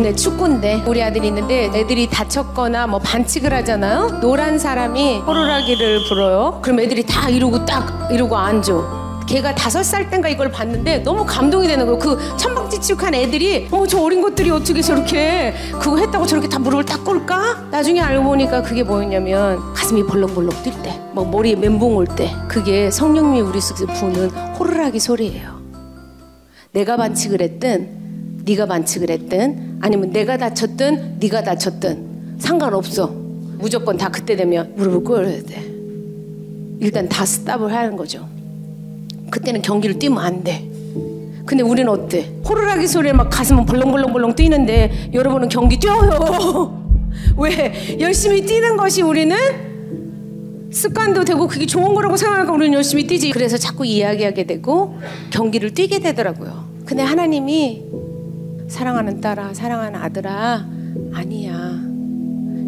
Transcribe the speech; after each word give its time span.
이제 0.00 0.14
축구인데 0.14 0.84
우리 0.86 1.02
아들이 1.02 1.28
있는데 1.28 1.70
애들이 1.74 2.08
다쳤거나 2.08 2.86
뭐 2.86 2.98
반칙을 2.98 3.52
하잖아요. 3.52 4.20
노란 4.20 4.58
사람이 4.58 5.18
호루라기를 5.18 6.04
불어요. 6.08 6.60
그럼 6.62 6.80
애들이 6.80 7.04
다 7.04 7.28
이러고 7.28 7.64
딱 7.64 8.08
이러고 8.10 8.36
앉아. 8.36 9.02
걔가 9.28 9.54
다섯 9.54 9.82
살 9.84 10.10
땐가 10.10 10.28
이걸 10.28 10.50
봤는데 10.50 10.98
너무 10.98 11.24
감동이 11.24 11.68
되는 11.68 11.86
거예요. 11.86 11.98
그 11.98 12.18
천방지축한 12.36 13.14
애들이 13.14 13.68
어머 13.70 13.86
저 13.86 14.00
어린 14.02 14.20
것들이 14.20 14.50
어떻게 14.50 14.82
저렇게 14.82 15.54
그거 15.80 15.96
했다고 15.96 16.26
저렇게 16.26 16.48
다 16.48 16.58
무릎을 16.58 16.84
딱 16.84 17.04
꿇을까? 17.04 17.68
나중에 17.70 18.00
알고 18.00 18.24
보니까 18.24 18.62
그게 18.62 18.82
뭐였냐면 18.82 19.72
가슴이 19.74 20.04
벌렁벌렁 20.06 20.50
뛸 20.62 20.82
때, 20.82 21.00
막 21.14 21.30
머리에 21.30 21.54
멘붕 21.54 21.96
올 21.96 22.06
때 22.06 22.30
그게 22.48 22.90
성령님이 22.90 23.40
우리 23.42 23.60
속에 23.60 23.86
부는 23.94 24.28
호루라기 24.58 24.98
소리예요. 24.98 25.60
내가 26.72 26.96
반칙을 26.96 27.40
했든 27.40 28.42
네가 28.44 28.66
반칙을 28.66 29.08
했든 29.10 29.61
아니면 29.82 30.10
내가 30.12 30.36
다쳤든 30.38 31.16
네가 31.18 31.42
다쳤든 31.42 32.36
상관없어. 32.38 33.08
무조건 33.58 33.96
다 33.96 34.08
그때 34.08 34.36
되면 34.36 34.72
무릎을 34.76 35.04
꿇어야 35.04 35.42
돼. 35.42 35.60
일단 36.80 37.08
다 37.08 37.26
스탑을 37.26 37.72
하는 37.72 37.96
거죠. 37.96 38.28
그때는 39.30 39.60
경기를 39.60 39.98
뛰면 39.98 40.18
안 40.18 40.44
돼. 40.44 40.68
근데 41.44 41.64
우리는 41.64 41.90
어때? 41.90 42.30
호루라기 42.48 42.86
소리에 42.86 43.12
막 43.12 43.28
가슴은 43.28 43.66
벌렁벌렁벌렁 43.66 44.36
뛰는데 44.36 45.10
여러분은 45.12 45.48
경기 45.48 45.76
뛰어요. 45.78 46.80
왜? 47.36 47.98
열심히 47.98 48.46
뛰는 48.46 48.76
것이 48.76 49.02
우리는 49.02 49.36
습관도 50.70 51.24
되고 51.24 51.48
그게 51.48 51.66
좋은 51.66 51.92
거라고 51.94 52.16
생각하니까 52.16 52.52
우리는 52.52 52.72
열심히 52.74 53.06
뛰지. 53.08 53.32
그래서 53.32 53.58
자꾸 53.58 53.84
이야기하게 53.84 54.44
되고 54.44 54.96
경기를 55.30 55.74
뛰게 55.74 55.98
되더라고요. 55.98 56.70
근데 56.86 57.02
하나님이 57.02 57.91
사랑하는 58.68 59.20
딸아, 59.20 59.54
사랑하는 59.54 60.00
아들아, 60.00 60.66
아니야. 61.12 61.80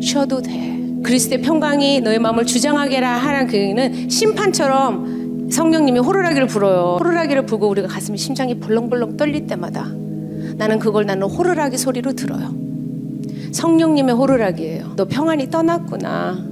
쉬어도 0.00 0.42
돼. 0.42 0.80
그리스도의 1.02 1.42
평강이 1.42 2.00
너의 2.00 2.18
마음을 2.18 2.46
주장하게 2.46 3.00
라 3.00 3.16
하는 3.16 3.46
그 3.46 3.56
얘기는 3.56 4.08
심판처럼 4.08 5.48
성령님이 5.50 5.98
호루라기를 6.00 6.46
불어요. 6.46 6.96
호루라기를 6.98 7.46
불고 7.46 7.68
우리가 7.68 7.88
가슴이 7.88 8.16
심장이 8.16 8.58
벌렁벌렁 8.58 9.16
떨릴 9.16 9.46
때마다 9.46 9.84
나는 10.56 10.78
그걸 10.78 11.04
나는 11.04 11.26
호루라기 11.26 11.76
소리로 11.76 12.14
들어요. 12.14 12.54
성령님의 13.52 14.14
호루라기예요. 14.14 14.94
너 14.96 15.04
평안이 15.04 15.50
떠났구나. 15.50 16.44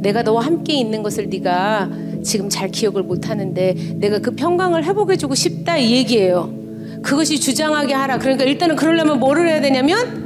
내가 0.00 0.22
너와 0.22 0.44
함께 0.44 0.74
있는 0.74 1.02
것을 1.02 1.28
네가 1.28 1.88
지금 2.22 2.48
잘 2.48 2.68
기억을 2.68 3.02
못 3.02 3.30
하는데 3.30 3.74
내가 3.96 4.18
그 4.18 4.32
평강을 4.32 4.84
회복해 4.84 5.16
주고 5.16 5.34
싶다 5.34 5.78
이 5.78 5.92
얘기예요. 5.92 6.63
그것이 7.04 7.38
주장하게 7.38 7.94
하라. 7.94 8.18
그러니까 8.18 8.44
일단은 8.44 8.76
그러려면 8.76 9.20
뭐를 9.20 9.48
해야 9.48 9.60
되냐면 9.60 10.24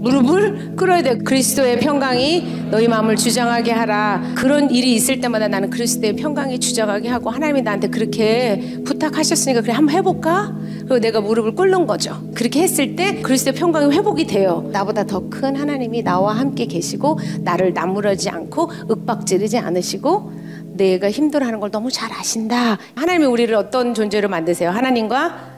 무릎을 0.00 0.76
꿇어야 0.76 1.02
돼. 1.02 1.18
그리스도의 1.18 1.80
평강이 1.80 2.68
너희 2.70 2.86
마음을 2.86 3.16
주장하게 3.16 3.72
하라. 3.72 4.32
그런 4.36 4.70
일이 4.70 4.94
있을 4.94 5.20
때마다 5.20 5.48
나는 5.48 5.70
그리스도의 5.70 6.14
평강이 6.14 6.60
주장하게 6.60 7.08
하고 7.08 7.30
하나님이 7.30 7.62
나한테 7.62 7.88
그렇게 7.88 8.78
부탁하셨으니까 8.84 9.62
그래 9.62 9.72
한번 9.72 9.96
해볼까? 9.96 10.56
그리고 10.82 11.00
내가 11.00 11.20
무릎을 11.20 11.56
꿇는 11.56 11.86
거죠. 11.88 12.22
그렇게 12.34 12.62
했을 12.62 12.94
때 12.94 13.20
그리스도의 13.22 13.54
평강이 13.56 13.92
회복이 13.92 14.26
돼요. 14.28 14.68
나보다 14.72 15.04
더 15.04 15.28
큰 15.28 15.56
하나님이 15.56 16.02
나와 16.04 16.32
함께 16.32 16.66
계시고 16.66 17.18
나를 17.40 17.74
나무라지 17.74 18.30
않고 18.30 18.70
윽박지르지 18.88 19.58
않으시고 19.58 20.32
내가 20.74 21.10
힘들어하는 21.10 21.58
걸 21.58 21.70
너무 21.72 21.90
잘 21.90 22.10
아신다. 22.12 22.78
하나님이 22.94 23.26
우리를 23.26 23.52
어떤 23.56 23.94
존재로 23.94 24.28
만드세요? 24.28 24.70
하나님과 24.70 25.57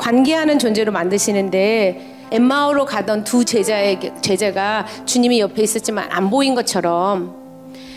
관계하는 0.00 0.58
존재로 0.58 0.92
만드시는데 0.92 2.28
엠마오로 2.32 2.86
가던 2.86 3.24
두 3.24 3.44
제자의 3.44 4.00
제자가 4.22 4.86
주님이 5.04 5.40
옆에 5.40 5.62
있었지만 5.62 6.06
안 6.10 6.30
보인 6.30 6.54
것처럼 6.54 7.36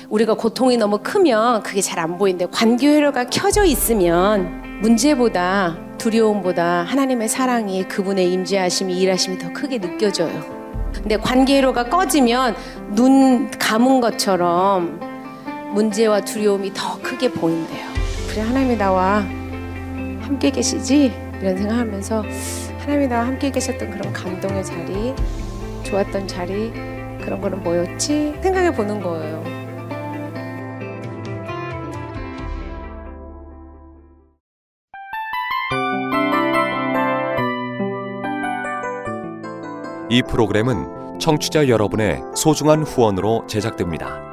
우리가 0.09 0.33
고통이 0.33 0.75
너무 0.75 0.99
크면 1.01 1.63
그게 1.63 1.79
잘 1.81 1.99
안 1.99 2.17
보이는데 2.17 2.47
관계 2.51 2.89
회로가 2.89 3.29
켜져 3.29 3.63
있으면 3.63 4.81
문제보다 4.81 5.77
두려움보다 5.97 6.83
하나님의 6.83 7.29
사랑이 7.29 7.87
그분의 7.87 8.33
임재하심이 8.33 8.99
일하심이 8.99 9.39
더 9.39 9.53
크게 9.53 9.79
느껴져요. 9.79 10.43
근데 10.93 11.15
관계 11.15 11.57
회로가 11.57 11.85
꺼지면 11.85 12.55
눈 12.89 13.49
감은 13.51 14.01
것처럼 14.01 14.99
문제와 15.73 16.21
두려움이 16.21 16.73
더 16.73 17.01
크게 17.01 17.31
보인대요. 17.31 17.85
그래 18.29 18.41
하나님이 18.41 18.75
나와 18.77 19.23
함께 20.21 20.49
계시지 20.49 21.22
이런 21.43 21.57
생각하면서 21.57 22.23
하나님이 22.79 23.07
나와 23.07 23.27
함께 23.27 23.51
계셨던 23.51 23.91
그런 23.91 24.13
감동의 24.13 24.63
자리, 24.63 25.13
좋았던 25.83 26.25
자리 26.25 26.71
그런 27.21 27.41
거는 27.41 27.61
뭐였지 27.63 28.35
생각해 28.41 28.73
보는 28.73 29.01
거예요. 29.01 29.43
이 40.09 40.21
프로그램은 40.21 41.19
청취자 41.19 41.67
여러분의 41.67 42.21
소중한 42.37 42.83
후원으로 42.83 43.47
제작됩니다. 43.47 44.32